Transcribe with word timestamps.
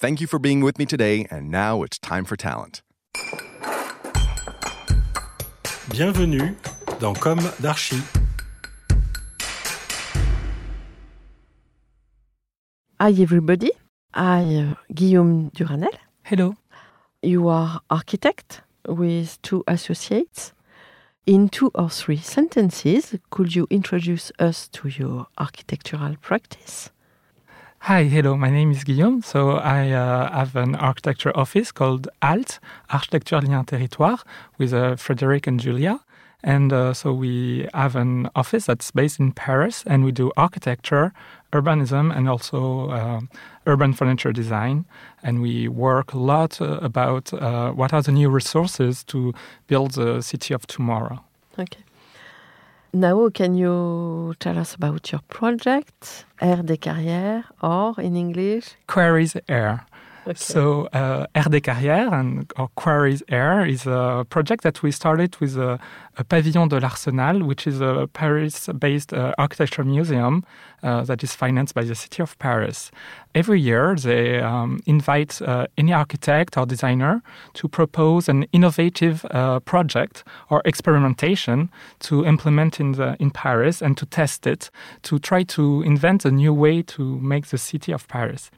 Thank 0.00 0.22
you 0.22 0.26
for 0.26 0.38
being 0.38 0.62
with 0.62 0.78
me 0.78 0.86
today, 0.86 1.26
and 1.30 1.50
now 1.50 1.82
it's 1.82 1.98
time 1.98 2.24
for 2.24 2.34
talent. 2.34 2.80
Bienvenue 5.90 6.56
dans 7.00 7.12
Com 7.12 7.38
d'Archi. 7.60 7.98
Hi, 12.98 13.10
everybody. 13.10 13.72
I, 14.14 14.70
uh, 14.70 14.74
Guillaume 14.94 15.50
Duranel. 15.50 15.92
Hello. 16.24 16.54
You 17.20 17.48
are 17.48 17.82
architect 17.90 18.62
with 18.88 19.36
two 19.42 19.62
associates. 19.68 20.54
In 21.26 21.50
two 21.50 21.70
or 21.74 21.90
three 21.90 22.16
sentences, 22.16 23.16
could 23.28 23.54
you 23.54 23.66
introduce 23.68 24.32
us 24.38 24.66
to 24.68 24.88
your 24.88 25.26
architectural 25.36 26.16
practice? 26.22 26.88
Hi, 27.84 28.02
hello. 28.04 28.36
My 28.36 28.50
name 28.50 28.72
is 28.72 28.84
Guillaume. 28.84 29.22
So 29.22 29.52
I 29.52 29.90
uh, 29.90 30.30
have 30.30 30.54
an 30.54 30.74
architecture 30.74 31.34
office 31.34 31.72
called 31.72 32.08
ALT, 32.20 32.58
Architecture 32.90 33.40
Lien 33.40 33.64
Territoire, 33.64 34.18
with 34.58 34.74
uh, 34.74 34.96
Frederic 34.96 35.46
and 35.46 35.58
Julia. 35.58 36.00
And 36.44 36.74
uh, 36.74 36.92
so 36.92 37.14
we 37.14 37.66
have 37.72 37.96
an 37.96 38.28
office 38.36 38.66
that's 38.66 38.90
based 38.90 39.18
in 39.18 39.32
Paris, 39.32 39.82
and 39.86 40.04
we 40.04 40.12
do 40.12 40.30
architecture, 40.36 41.14
urbanism, 41.54 42.14
and 42.14 42.28
also 42.28 42.90
uh, 42.90 43.20
urban 43.66 43.94
furniture 43.94 44.32
design. 44.32 44.84
And 45.22 45.40
we 45.40 45.66
work 45.66 46.12
a 46.12 46.18
lot 46.18 46.60
uh, 46.60 46.80
about 46.82 47.32
uh, 47.32 47.70
what 47.70 47.94
are 47.94 48.02
the 48.02 48.12
new 48.12 48.28
resources 48.28 49.02
to 49.04 49.32
build 49.68 49.92
the 49.92 50.20
city 50.20 50.52
of 50.52 50.66
tomorrow. 50.66 51.24
Okay. 51.58 51.80
Now, 52.92 53.28
can 53.28 53.54
you 53.54 54.34
tell 54.40 54.58
us 54.58 54.74
about 54.74 55.12
your 55.12 55.20
project, 55.28 56.24
Air 56.40 56.64
des 56.64 56.76
Carrières, 56.76 57.44
or 57.62 57.94
in 58.00 58.16
English? 58.16 58.74
Quarries 58.88 59.36
Air. 59.48 59.86
So, 60.34 60.86
uh, 60.92 61.26
Air 61.34 61.48
des 61.50 61.60
Carrières 61.60 62.12
and 62.12 62.52
or 62.56 62.68
Quarries 62.74 63.22
Air 63.28 63.64
is 63.64 63.86
a 63.86 64.24
project 64.28 64.62
that 64.64 64.82
we 64.82 64.92
started 64.92 65.36
with 65.40 65.56
a, 65.56 65.78
a 66.18 66.24
Pavillon 66.24 66.68
de 66.68 66.78
l'Arsenal, 66.78 67.42
which 67.42 67.66
is 67.66 67.80
a 67.80 68.08
Paris-based 68.12 69.12
uh, 69.12 69.32
architecture 69.38 69.82
museum 69.82 70.44
uh, 70.82 71.02
that 71.04 71.22
is 71.22 71.34
financed 71.34 71.74
by 71.74 71.84
the 71.84 71.94
city 71.94 72.22
of 72.22 72.38
Paris. 72.38 72.90
Every 73.34 73.60
year, 73.60 73.94
they 73.96 74.40
um, 74.40 74.80
invite 74.86 75.40
uh, 75.42 75.66
any 75.78 75.92
architect 75.92 76.56
or 76.56 76.66
designer 76.66 77.22
to 77.54 77.68
propose 77.68 78.28
an 78.28 78.44
innovative 78.52 79.24
uh, 79.30 79.60
project 79.60 80.22
or 80.50 80.60
experimentation 80.64 81.70
to 82.00 82.26
implement 82.26 82.78
in 82.78 82.92
the 82.92 83.16
in 83.18 83.30
Paris 83.30 83.82
and 83.82 83.96
to 83.96 84.06
test 84.06 84.46
it 84.46 84.70
to 85.02 85.18
try 85.18 85.42
to 85.44 85.82
invent 85.82 86.24
a 86.24 86.30
new 86.30 86.52
way 86.52 86.82
to 86.82 87.18
make 87.20 87.46
the 87.46 87.58
city 87.58 87.92
of 87.92 88.06
Paris. 88.08 88.50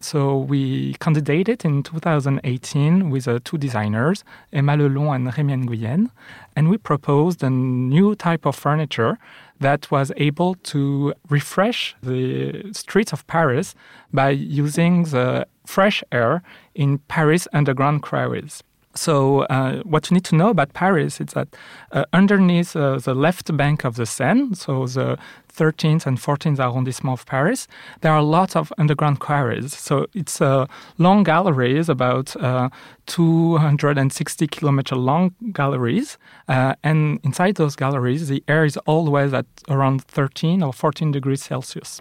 So 0.00 0.38
we 0.38 0.94
candidated 0.94 1.64
in 1.64 1.82
2018 1.82 3.10
with 3.10 3.26
uh, 3.26 3.38
two 3.44 3.58
designers, 3.58 4.24
Emma 4.52 4.76
Lelon 4.76 5.14
and 5.14 5.32
Rémi 5.32 5.64
Nguyen, 5.64 6.10
and 6.56 6.68
we 6.68 6.78
proposed 6.78 7.42
a 7.42 7.50
new 7.50 8.14
type 8.14 8.44
of 8.44 8.56
furniture 8.56 9.18
that 9.60 9.90
was 9.90 10.12
able 10.16 10.56
to 10.56 11.14
refresh 11.30 11.96
the 12.02 12.70
streets 12.72 13.12
of 13.12 13.26
Paris 13.26 13.74
by 14.12 14.30
using 14.30 15.04
the 15.04 15.46
fresh 15.64 16.04
air 16.12 16.42
in 16.74 16.98
Paris 16.98 17.48
underground 17.52 18.02
quarries. 18.02 18.62
So, 18.96 19.40
uh, 19.42 19.82
what 19.82 20.08
you 20.08 20.14
need 20.14 20.24
to 20.26 20.36
know 20.36 20.50
about 20.50 20.72
Paris 20.72 21.20
is 21.20 21.28
that 21.28 21.48
uh, 21.90 22.04
underneath 22.12 22.76
uh, 22.76 22.98
the 22.98 23.12
left 23.12 23.54
bank 23.56 23.84
of 23.84 23.96
the 23.96 24.06
Seine, 24.06 24.54
so 24.54 24.86
the 24.86 25.18
13th 25.52 26.06
and 26.06 26.16
14th 26.18 26.60
arrondissement 26.60 27.18
of 27.18 27.26
Paris, 27.26 27.66
there 28.02 28.12
are 28.12 28.22
lots 28.22 28.54
of 28.54 28.72
underground 28.78 29.18
quarries. 29.18 29.76
So, 29.76 30.06
it's 30.14 30.40
uh, 30.40 30.66
long 30.98 31.24
galleries, 31.24 31.88
about 31.88 32.36
uh, 32.36 32.68
260 33.06 34.46
kilometer 34.46 34.94
long 34.94 35.34
galleries. 35.52 36.16
Uh, 36.46 36.76
and 36.84 37.18
inside 37.24 37.56
those 37.56 37.74
galleries, 37.74 38.28
the 38.28 38.44
air 38.46 38.64
is 38.64 38.76
always 38.86 39.34
at 39.34 39.46
around 39.68 40.04
13 40.04 40.62
or 40.62 40.72
14 40.72 41.10
degrees 41.10 41.42
Celsius. 41.42 42.00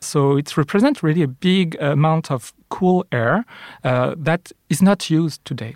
So, 0.00 0.36
it 0.36 0.54
represents 0.58 1.02
really 1.02 1.22
a 1.22 1.28
big 1.28 1.74
amount 1.80 2.30
of 2.30 2.52
cool 2.68 3.06
air 3.12 3.46
that 3.82 4.52
is 4.68 4.82
not 4.82 5.08
used 5.08 5.42
today. 5.46 5.74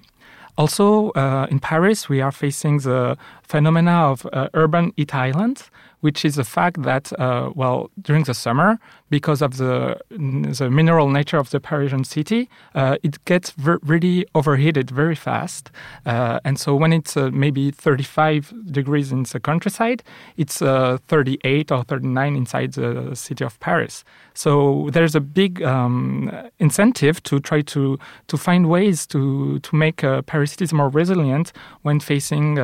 Also, 0.59 1.11
uh, 1.11 1.47
in 1.53 1.61
Paris, 1.61 2.09
we 2.09 2.21
are 2.21 2.33
facing 2.33 2.79
the 2.79 3.17
phenomena 3.45 4.11
of 4.11 4.27
uh, 4.33 4.49
urban 4.55 4.93
heat 4.97 5.15
islands, 5.15 5.71
which 6.01 6.25
is 6.25 6.37
the 6.37 6.45
fact 6.45 6.83
that, 6.83 7.13
uh, 7.19 7.51
well, 7.55 7.91
during 8.01 8.25
the 8.25 8.35
summer, 8.35 8.79
because 9.11 9.43
of 9.43 9.57
the, 9.57 9.99
the 10.11 10.69
mineral 10.71 11.09
nature 11.09 11.39
of 11.39 11.51
the 11.51 11.61
Parisian 11.61 12.05
city, 12.05 12.49
uh, 12.75 12.97
it 13.03 13.25
gets 13.25 13.51
ver- 13.53 13.81
really 13.83 14.27
overheated 14.35 14.91
very 14.91 15.15
fast. 15.15 15.71
Uh, 16.07 16.41
and 16.45 16.59
so 16.59 16.75
when 16.75 16.93
it's 16.93 17.17
uh, 17.17 17.31
maybe 17.33 17.71
35 17.71 18.53
degrees 18.71 19.13
in 19.13 19.23
the 19.25 19.41
countryside, 19.41 20.03
it's 20.37 20.59
38 20.59 21.73
or 21.73 21.85
39 21.85 22.37
inside 22.37 22.73
the 22.75 23.15
city 23.15 23.45
of 23.45 23.59
Paris. 23.61 24.05
So 24.35 24.89
there's 24.93 25.15
a 25.15 25.21
big 25.21 25.63
um, 25.63 26.31
incentive 26.59 27.23
to 27.25 27.41
try 27.41 27.63
to, 27.63 27.99
to 28.29 28.37
find 28.37 28.69
ways 28.69 29.07
to, 29.09 29.59
to 29.61 29.77
make 29.77 29.97
Paris 30.27 30.53
cities 30.53 30.73
more 30.73 30.89
resilient 30.89 31.53
when 31.83 31.99
facing 31.99 32.57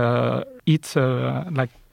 heat 0.66 0.96
like 0.96 1.70
uh, 1.70 1.83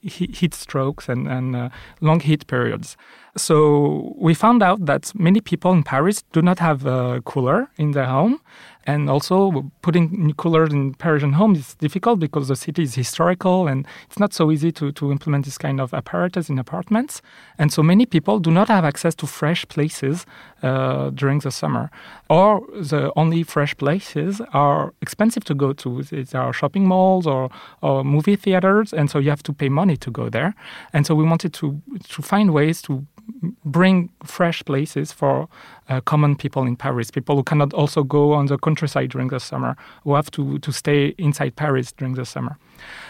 heat 0.00 0.54
strokes 0.54 1.08
and, 1.08 1.26
and 1.28 1.56
uh, 1.56 1.68
long 2.00 2.20
heat 2.20 2.46
periods. 2.46 2.96
So 3.36 4.14
we 4.16 4.32
found 4.34 4.62
out 4.62 4.86
that 4.86 5.12
many 5.14 5.40
people 5.40 5.72
in 5.72 5.82
Paris 5.82 6.22
do 6.32 6.40
not 6.40 6.60
have 6.60 6.86
a 6.86 7.20
cooler 7.24 7.68
in 7.76 7.90
their 7.90 8.06
home. 8.06 8.40
And 8.86 9.08
also, 9.08 9.70
putting 9.80 10.34
coolers 10.34 10.70
in 10.72 10.92
Parisian 10.94 11.32
homes 11.32 11.58
is 11.58 11.74
difficult 11.76 12.20
because 12.20 12.48
the 12.48 12.56
city 12.56 12.82
is 12.82 12.94
historical 12.94 13.66
and 13.66 13.86
it's 14.06 14.18
not 14.18 14.34
so 14.34 14.50
easy 14.50 14.72
to, 14.72 14.92
to 14.92 15.10
implement 15.10 15.46
this 15.46 15.56
kind 15.56 15.80
of 15.80 15.94
apparatus 15.94 16.50
in 16.50 16.58
apartments. 16.58 17.22
And 17.58 17.72
so, 17.72 17.82
many 17.82 18.04
people 18.04 18.40
do 18.40 18.50
not 18.50 18.68
have 18.68 18.84
access 18.84 19.14
to 19.16 19.26
fresh 19.26 19.66
places 19.68 20.26
uh, 20.62 21.08
during 21.10 21.38
the 21.38 21.50
summer. 21.50 21.90
Or 22.28 22.66
the 22.74 23.10
only 23.16 23.42
fresh 23.42 23.74
places 23.74 24.42
are 24.52 24.92
expensive 25.00 25.44
to 25.44 25.54
go 25.54 25.72
to. 25.72 26.02
There 26.02 26.42
are 26.42 26.52
shopping 26.52 26.86
malls 26.86 27.26
or, 27.26 27.48
or 27.80 28.04
movie 28.04 28.36
theaters, 28.36 28.92
and 28.92 29.10
so 29.10 29.18
you 29.18 29.30
have 29.30 29.42
to 29.44 29.54
pay 29.54 29.70
money 29.70 29.96
to 29.96 30.10
go 30.10 30.28
there. 30.28 30.54
And 30.92 31.06
so, 31.06 31.14
we 31.14 31.24
wanted 31.24 31.54
to, 31.54 31.80
to 32.10 32.20
find 32.20 32.52
ways 32.52 32.82
to 32.82 33.06
bring 33.64 34.10
fresh 34.24 34.64
places 34.64 35.12
for 35.12 35.48
uh, 35.88 36.00
common 36.00 36.36
people 36.36 36.62
in 36.64 36.76
Paris, 36.76 37.10
people 37.10 37.36
who 37.36 37.42
cannot 37.42 37.72
also 37.72 38.02
go 38.02 38.32
on 38.32 38.46
the 38.46 38.58
countryside 38.58 39.10
during 39.10 39.28
the 39.28 39.40
summer, 39.40 39.76
who 40.04 40.14
have 40.14 40.30
to, 40.32 40.58
to 40.58 40.72
stay 40.72 41.14
inside 41.18 41.56
Paris 41.56 41.92
during 41.92 42.14
the 42.14 42.24
summer. 42.24 42.56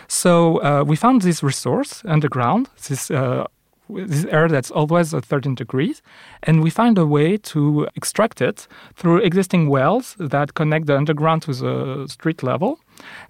So 0.08 0.62
uh, 0.62 0.84
we 0.84 0.96
found 0.96 1.22
this 1.22 1.42
resource 1.42 2.02
underground, 2.04 2.68
this 2.88 3.10
uh, 3.10 3.46
this 3.90 4.24
air 4.26 4.48
that's 4.48 4.70
always 4.70 5.12
at 5.12 5.24
13 5.24 5.54
degrees, 5.54 6.02
and 6.42 6.62
we 6.62 6.70
find 6.70 6.96
a 6.96 7.06
way 7.06 7.36
to 7.36 7.86
extract 7.96 8.40
it 8.40 8.66
through 8.94 9.18
existing 9.18 9.68
wells 9.68 10.16
that 10.18 10.54
connect 10.54 10.86
the 10.86 10.96
underground 10.96 11.42
to 11.42 11.52
the 11.52 12.06
street 12.08 12.42
level. 12.42 12.80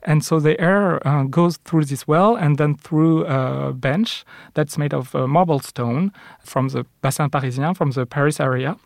And 0.03 0.25
so 0.25 0.41
the 0.41 0.61
air 0.61 1.07
uh, 1.07 1.25
goes 1.25 1.57
through 1.65 1.87
this 1.87 2.07
well 2.07 2.37
and 2.37 2.59
then 2.59 2.77
through 2.77 3.25
a 3.27 3.73
bench 3.73 4.25
that's 4.55 4.77
made 4.77 4.93
of 4.93 5.15
uh, 5.15 5.27
marble 5.27 5.61
stone 5.61 6.13
from 6.41 6.69
the 6.69 6.85
Bassin 7.03 7.31
Parisien, 7.31 7.77
from 7.77 7.93
the 7.93 8.07
Paris 8.07 8.41
area. 8.41 8.77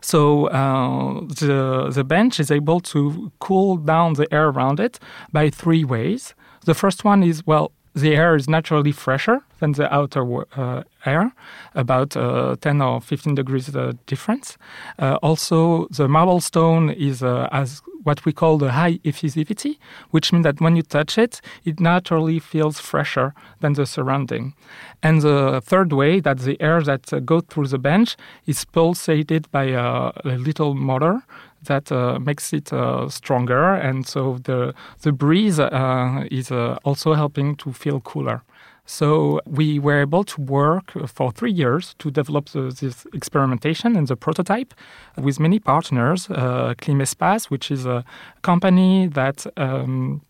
So 0.00 0.46
uh, 0.46 1.20
the, 1.20 1.90
the 1.90 2.04
bench 2.04 2.38
is 2.40 2.50
able 2.50 2.80
to 2.80 3.32
cool 3.38 3.76
down 3.76 4.14
the 4.14 4.32
air 4.32 4.48
around 4.48 4.80
it 4.80 4.98
by 5.32 5.50
three 5.50 5.84
ways. 5.84 6.34
The 6.64 6.74
first 6.74 7.04
one 7.04 7.22
is, 7.22 7.46
well, 7.46 7.72
the 7.94 8.14
air 8.16 8.36
is 8.36 8.48
naturally 8.48 8.92
fresher 8.92 9.42
than 9.60 9.72
the 9.72 9.92
outer 9.94 10.24
uh, 10.56 10.82
air, 11.04 11.32
about 11.74 12.16
uh, 12.16 12.56
10 12.60 12.80
or 12.80 13.00
15 13.00 13.34
degrees 13.34 13.74
uh, 13.74 13.92
difference. 14.06 14.56
Uh, 14.98 15.18
also, 15.22 15.86
the 15.88 16.08
marble 16.08 16.40
stone 16.40 16.90
is 16.90 17.22
uh, 17.22 17.48
as 17.52 17.82
what 18.04 18.24
we 18.24 18.32
call 18.32 18.58
the 18.58 18.72
high 18.72 18.94
effusivity, 19.04 19.78
which 20.10 20.32
means 20.32 20.42
that 20.44 20.60
when 20.60 20.74
you 20.74 20.82
touch 20.82 21.18
it, 21.18 21.40
it 21.64 21.78
naturally 21.78 22.38
feels 22.38 22.80
fresher 22.80 23.32
than 23.60 23.74
the 23.74 23.86
surrounding. 23.86 24.54
And 25.02 25.22
the 25.22 25.60
third 25.64 25.92
way 25.92 26.18
that 26.20 26.38
the 26.38 26.60
air 26.60 26.82
that 26.82 27.12
uh, 27.12 27.20
goes 27.20 27.44
through 27.48 27.68
the 27.68 27.78
bench 27.78 28.16
is 28.46 28.64
pulsated 28.64 29.50
by 29.50 29.64
a, 29.64 30.12
a 30.24 30.36
little 30.38 30.74
motor 30.74 31.22
that 31.64 31.90
uh, 31.92 32.18
makes 32.18 32.52
it 32.52 32.72
uh, 32.72 33.08
stronger, 33.08 33.74
and 33.74 34.06
so 34.06 34.38
the 34.44 34.74
the 35.02 35.12
breeze 35.12 35.58
uh, 35.58 36.24
is 36.30 36.50
also 36.84 37.14
helping 37.14 37.56
to 37.56 37.72
feel 37.72 38.00
cooler. 38.00 38.42
So 38.84 39.40
we 39.46 39.78
were 39.78 40.00
able 40.00 40.24
to 40.24 40.40
work 40.40 40.92
for 41.06 41.30
three 41.30 41.52
years 41.52 41.94
to 41.98 42.10
develop 42.10 42.48
the, 42.50 42.62
this 42.80 43.06
experimentation 43.14 43.96
and 43.96 44.08
the 44.08 44.16
prototype 44.16 44.74
with 45.16 45.38
many 45.38 45.60
partners. 45.60 46.28
Uh, 46.28 46.74
Climespace, 46.78 47.50
which 47.50 47.70
is 47.70 47.86
a 47.86 48.04
company 48.42 49.06
that 49.06 49.46
um, 49.56 50.20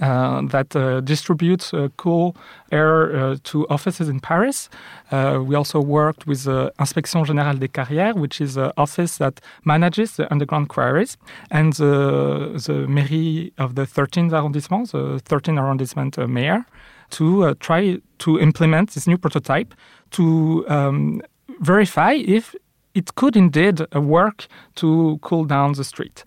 uh, 0.00 0.42
that 0.42 0.74
uh, 0.76 1.00
distributes 1.00 1.74
uh, 1.74 1.88
cool 1.96 2.36
air 2.72 3.14
uh, 3.16 3.36
to 3.44 3.66
offices 3.68 4.08
in 4.08 4.20
Paris. 4.20 4.68
Uh, 5.10 5.42
we 5.44 5.54
also 5.54 5.80
worked 5.80 6.26
with 6.26 6.44
the 6.44 6.72
Inspection 6.78 7.24
Générale 7.24 7.58
des 7.58 7.68
Carrières, 7.68 8.14
which 8.14 8.40
is 8.40 8.56
an 8.56 8.72
office 8.76 9.18
that 9.18 9.40
manages 9.64 10.16
the 10.16 10.30
underground 10.32 10.68
quarries, 10.68 11.16
and 11.50 11.72
the, 11.74 12.60
the 12.66 12.86
mairie 12.86 13.52
of 13.58 13.74
the 13.74 13.82
13th 13.82 14.32
arrondissement, 14.32 14.92
the 14.92 15.20
13th 15.24 15.58
arrondissement 15.58 16.18
uh, 16.18 16.26
mayor, 16.26 16.64
to 17.10 17.54
try 17.56 17.98
to 18.18 18.38
implement 18.38 18.90
this 18.90 19.08
new 19.08 19.18
prototype 19.18 19.74
to 20.12 20.64
um, 20.68 21.20
verify 21.60 22.12
if 22.12 22.54
it 22.94 23.14
could 23.16 23.36
indeed 23.36 23.80
work 23.94 24.46
to 24.76 25.18
cool 25.22 25.44
down 25.44 25.72
the 25.72 25.84
street. 25.84 26.24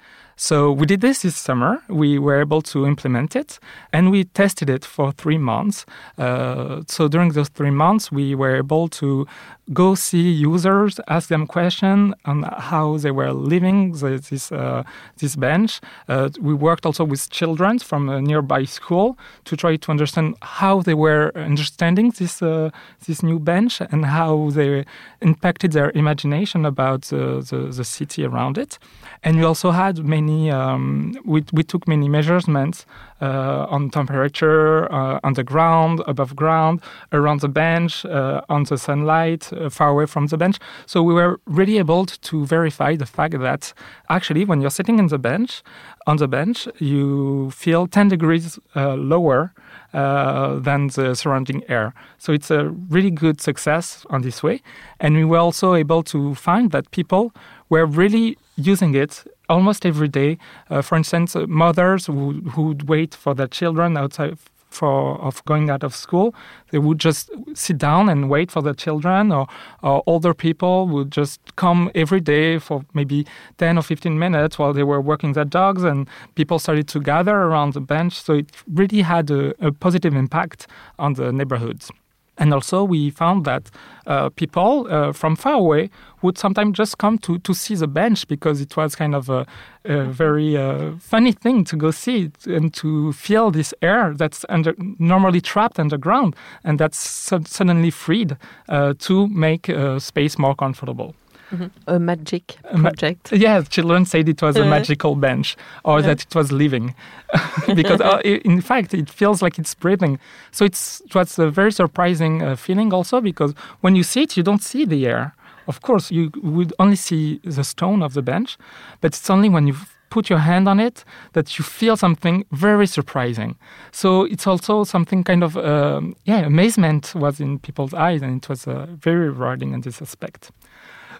So 0.49 0.73
we 0.73 0.85
did 0.85 0.99
this 0.99 1.21
this 1.21 1.37
summer. 1.37 1.81
We 1.87 2.19
were 2.19 2.41
able 2.41 2.61
to 2.63 2.85
implement 2.85 3.33
it, 3.33 3.59
and 3.93 4.11
we 4.11 4.25
tested 4.25 4.69
it 4.69 4.83
for 4.83 5.13
three 5.13 5.37
months. 5.37 5.85
Uh, 6.17 6.81
so 6.85 7.07
during 7.07 7.31
those 7.31 7.47
three 7.47 7.71
months, 7.71 8.11
we 8.11 8.35
were 8.35 8.57
able 8.57 8.89
to 8.89 9.25
go 9.71 9.95
see 9.95 10.29
users, 10.29 10.99
ask 11.07 11.29
them 11.29 11.47
questions 11.47 12.13
on 12.25 12.43
how 12.57 12.97
they 12.97 13.11
were 13.11 13.31
living 13.31 13.93
this 13.93 14.51
uh, 14.51 14.83
this 15.19 15.37
bench. 15.37 15.79
Uh, 16.09 16.27
we 16.41 16.53
worked 16.53 16.85
also 16.85 17.05
with 17.05 17.29
children 17.29 17.79
from 17.79 18.09
a 18.09 18.21
nearby 18.21 18.65
school 18.65 19.17
to 19.45 19.55
try 19.55 19.77
to 19.77 19.91
understand 19.91 20.35
how 20.41 20.81
they 20.81 20.93
were 21.05 21.31
understanding 21.35 22.11
this 22.19 22.41
uh, 22.41 22.69
this 23.07 23.23
new 23.23 23.39
bench 23.39 23.81
and 23.91 24.05
how 24.05 24.49
they 24.51 24.83
impacted 25.21 25.71
their 25.71 25.89
imagination 25.95 26.65
about 26.65 27.03
the, 27.03 27.71
the 27.77 27.85
city 27.85 28.25
around 28.25 28.57
it. 28.57 28.77
And 29.23 29.37
we 29.37 29.45
also 29.45 29.71
had 29.71 30.03
many. 30.03 30.32
Um, 30.51 31.15
we 31.25 31.43
we 31.51 31.63
took 31.63 31.87
many 31.87 32.07
measurements 32.09 32.85
uh, 33.21 33.65
on 33.69 33.89
temperature, 33.89 34.91
uh, 34.91 35.19
on 35.23 35.33
the 35.33 35.43
ground, 35.43 36.01
above 36.07 36.35
ground, 36.35 36.81
around 37.11 37.39
the 37.41 37.49
bench, 37.49 38.05
uh, 38.05 38.41
on 38.49 38.63
the 38.63 38.77
sunlight, 38.77 39.51
far 39.69 39.89
away 39.89 40.05
from 40.05 40.27
the 40.27 40.37
bench. 40.37 40.57
So 40.85 41.01
we 41.01 41.13
were 41.13 41.39
really 41.45 41.77
able 41.77 42.05
to 42.05 42.45
verify 42.45 42.95
the 42.95 43.05
fact 43.05 43.39
that 43.39 43.73
actually, 44.09 44.45
when 44.45 44.61
you're 44.61 44.75
sitting 44.79 44.99
in 44.99 45.07
the 45.07 45.19
bench, 45.19 45.63
on 46.05 46.17
the 46.17 46.27
bench, 46.27 46.67
you 46.79 47.51
feel 47.51 47.87
10 47.87 48.09
degrees 48.09 48.59
lower 48.75 49.53
uh, 49.93 50.59
than 50.59 50.87
the 50.87 51.13
surrounding 51.13 51.63
air. 51.69 51.93
So 52.17 52.33
it's 52.33 52.49
a 52.49 52.69
really 52.89 53.11
good 53.11 53.39
success 53.39 54.05
on 54.09 54.23
this 54.23 54.41
way. 54.41 54.61
And 54.99 55.15
we 55.15 55.23
were 55.23 55.37
also 55.37 55.75
able 55.75 56.01
to 56.03 56.33
find 56.33 56.71
that 56.71 56.89
people 56.89 57.31
were 57.69 57.85
really 57.85 58.37
using 58.55 58.95
it 58.95 59.23
almost 59.53 59.85
every 59.85 60.07
day. 60.07 60.37
Uh, 60.69 60.81
for 60.81 60.95
instance, 60.95 61.35
uh, 61.35 61.45
mothers 61.47 62.07
who 62.07 62.41
would 62.57 62.89
wait 62.89 63.13
for 63.15 63.33
their 63.35 63.47
children 63.47 63.97
outside 63.97 64.37
for 64.73 65.21
of 65.21 65.45
going 65.45 65.69
out 65.69 65.83
of 65.83 65.95
school, 65.95 66.33
they 66.71 66.79
would 66.79 66.99
just 66.99 67.29
sit 67.53 67.77
down 67.77 68.09
and 68.09 68.29
wait 68.29 68.51
for 68.51 68.61
their 68.61 68.73
children, 68.73 69.31
or, 69.31 69.47
or 69.83 70.01
older 70.07 70.33
people 70.33 70.87
would 70.87 71.11
just 71.11 71.39
come 71.55 71.91
every 71.93 72.19
day 72.19 72.57
for 72.57 72.83
maybe 72.93 73.25
10 73.59 73.77
or 73.77 73.83
15 73.83 74.17
minutes 74.17 74.57
while 74.57 74.73
they 74.73 74.83
were 74.83 74.99
working 74.99 75.33
their 75.33 75.45
dogs, 75.45 75.83
and 75.83 76.09
people 76.35 76.57
started 76.59 76.87
to 76.87 76.99
gather 76.99 77.35
around 77.35 77.73
the 77.73 77.81
bench. 77.81 78.19
So 78.19 78.33
it 78.33 78.51
really 78.67 79.03
had 79.03 79.29
a, 79.29 79.53
a 79.65 79.71
positive 79.71 80.15
impact 80.15 80.67
on 80.97 81.13
the 81.13 81.31
neighborhoods. 81.31 81.91
And 82.37 82.53
also, 82.53 82.83
we 82.83 83.11
found 83.11 83.45
that 83.45 83.69
uh, 84.07 84.29
people 84.29 84.87
uh, 84.89 85.13
from 85.13 85.35
far 85.35 85.53
away 85.53 85.89
would 86.23 86.37
sometimes 86.37 86.75
just 86.75 86.97
come 86.97 87.17
to, 87.19 87.37
to 87.39 87.53
see 87.53 87.75
the 87.75 87.87
bench 87.87 88.27
because 88.27 88.59
it 88.59 88.75
was 88.75 88.95
kind 88.95 89.13
of 89.13 89.29
a, 89.29 89.45
a 89.85 90.05
very 90.05 90.57
uh, 90.57 90.93
funny 90.99 91.31
thing 91.31 91.63
to 91.65 91.75
go 91.75 91.91
see 91.91 92.31
and 92.45 92.73
to 92.73 93.13
feel 93.13 93.51
this 93.51 93.73
air 93.81 94.13
that's 94.15 94.45
under, 94.49 94.73
normally 94.97 95.41
trapped 95.41 95.79
underground 95.79 96.35
and 96.63 96.79
that's 96.79 96.97
suddenly 96.97 97.91
freed 97.91 98.35
uh, 98.67 98.93
to 98.99 99.27
make 99.27 99.69
a 99.69 99.99
space 99.99 100.39
more 100.39 100.55
comfortable. 100.55 101.13
Mm-hmm. 101.53 101.65
A 101.87 101.99
magic 101.99 102.57
project. 102.75 103.31
Ma- 103.31 103.37
yeah, 103.37 103.61
children 103.61 104.05
said 104.05 104.27
it 104.27 104.41
was 104.41 104.57
a 104.57 104.65
magical 104.65 105.15
bench 105.15 105.55
or 105.85 105.99
yeah. 105.99 106.07
that 106.07 106.23
it 106.23 106.35
was 106.35 106.51
living. 106.51 106.95
because 107.75 108.01
uh, 108.09 108.21
in 108.23 108.59
fact, 108.61 108.93
it 108.93 109.09
feels 109.09 109.41
like 109.41 109.59
it's 109.59 109.75
breathing. 109.75 110.19
So 110.51 110.65
it's, 110.65 111.01
it 111.01 111.13
was 111.13 111.37
a 111.37 111.51
very 111.51 111.71
surprising 111.71 112.41
uh, 112.41 112.55
feeling 112.55 112.91
also 112.91 113.21
because 113.21 113.53
when 113.81 113.95
you 113.95 114.03
see 114.03 114.23
it, 114.23 114.35
you 114.35 114.43
don't 114.43 114.63
see 114.63 114.85
the 114.85 115.05
air. 115.05 115.35
Of 115.67 115.81
course, 115.81 116.11
you 116.11 116.31
would 116.41 116.73
only 116.79 116.95
see 116.95 117.39
the 117.43 117.63
stone 117.63 118.01
of 118.01 118.13
the 118.13 118.21
bench, 118.21 118.57
but 118.99 119.13
it's 119.13 119.29
only 119.29 119.47
when 119.47 119.67
you 119.67 119.75
put 120.13 120.29
your 120.29 120.39
hand 120.39 120.67
on 120.67 120.79
it 120.79 121.03
that 121.33 121.57
you 121.57 121.63
feel 121.63 121.97
something 121.97 122.45
very 122.51 122.85
surprising. 122.85 123.55
So 123.91 124.25
it's 124.25 124.45
also 124.45 124.83
something 124.83 125.23
kind 125.23 125.43
of, 125.43 125.57
um, 125.57 126.15
yeah, 126.25 126.41
amazement 126.45 127.15
was 127.15 127.39
in 127.39 127.59
people's 127.59 127.93
eyes, 127.93 128.21
and 128.21 128.37
it 128.37 128.49
was 128.49 128.67
uh, 128.67 128.85
very 128.89 129.29
rewarding 129.29 129.73
in 129.73 129.81
this 129.81 130.01
aspect. 130.01 130.51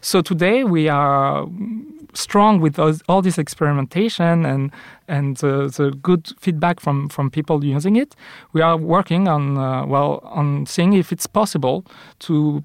So 0.04 0.22
today 0.22 0.66
we 0.66 0.90
are 0.90 1.48
strong 2.14 2.60
with 2.60 2.78
all 3.08 3.22
this 3.22 3.38
experimentation 3.38 4.46
and 4.46 4.72
and 5.08 5.42
uh, 5.42 5.68
the 5.68 5.98
good 6.01 6.34
feedback 6.39 6.82
from 6.82 7.08
from 7.08 7.32
people 7.32 7.63
using 7.63 7.96
it. 7.96 8.13
We 8.51 8.62
are 8.62 8.75
working 8.75 9.30
on 9.30 9.58
uh, 9.58 9.86
well 9.86 10.20
on 10.24 10.66
seeing 10.66 10.92
if 10.92 11.13
it's 11.13 11.25
possible 11.25 11.86
to 12.20 12.63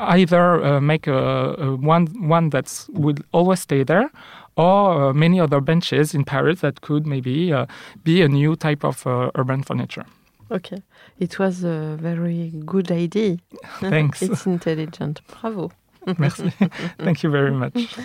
either 0.00 0.64
uh, 0.64 0.80
make 0.80 1.06
a, 1.06 1.54
a, 1.56 1.76
one 1.76 2.06
one 2.28 2.50
that 2.50 2.86
would 2.88 3.22
always 3.30 3.60
stay 3.60 3.84
there 3.84 4.10
or 4.56 5.10
uh, 5.10 5.12
many 5.12 5.38
other 5.38 5.60
benches 5.60 6.14
in 6.14 6.24
Paris 6.24 6.62
that 6.62 6.80
could 6.80 7.06
maybe 7.06 7.52
uh, 7.52 7.66
be 8.02 8.22
a 8.22 8.28
new 8.28 8.56
type 8.56 8.84
of 8.84 9.06
uh, 9.06 9.30
urban 9.36 9.62
furniture. 9.62 10.04
Okay, 10.50 10.82
it 11.20 11.38
was 11.38 11.62
a 11.62 11.96
very 12.00 12.50
good 12.66 12.90
idea. 12.90 13.36
Thanks. 13.78 14.20
it's 14.22 14.46
intelligent. 14.46 15.20
Bravo. 15.28 15.70
Merci. 16.18 16.50
Thank 16.98 17.22
you 17.22 17.30
very 17.30 17.52
much. 17.52 17.96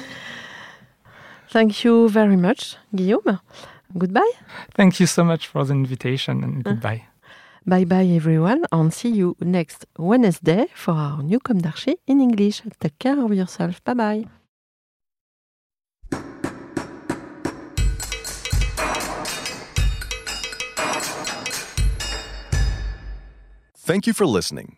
Thank 1.49 1.83
you 1.83 2.09
very 2.09 2.35
much, 2.35 2.77
Guillaume. 2.95 3.39
Goodbye. 3.97 4.31
Thank 4.75 4.99
you 4.99 5.07
so 5.07 5.23
much 5.23 5.47
for 5.47 5.63
the 5.65 5.73
invitation 5.73 6.43
and 6.43 6.63
goodbye. 6.63 7.05
Bye 7.65 7.85
bye, 7.85 8.05
everyone, 8.15 8.65
and 8.71 8.93
see 8.93 9.09
you 9.09 9.35
next 9.41 9.85
Wednesday 9.97 10.67
for 10.73 10.93
our 10.93 11.21
new 11.23 11.39
Com 11.39 11.59
d'Archi 11.59 11.97
in 12.07 12.21
English. 12.21 12.61
Take 12.79 12.97
care 12.99 13.19
of 13.19 13.33
yourself. 13.33 13.83
Bye 13.83 13.93
bye. 13.93 14.25
Thank 23.87 24.05
you 24.05 24.13
for 24.13 24.25
listening. 24.25 24.77